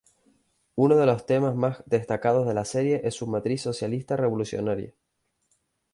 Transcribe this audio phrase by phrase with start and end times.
[0.73, 4.95] Uno de los temas más destacados de la serie es su matiz socialista revolucionaria.